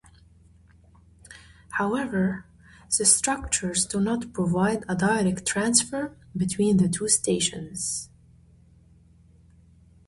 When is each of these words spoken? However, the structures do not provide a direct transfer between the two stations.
However, 1.73 2.45
the 2.97 3.05
structures 3.05 3.85
do 3.85 3.99
not 4.01 4.33
provide 4.33 4.83
a 4.89 4.95
direct 4.95 5.45
transfer 5.45 6.17
between 6.35 6.77
the 6.77 6.89
two 6.89 7.07
stations. 7.07 8.09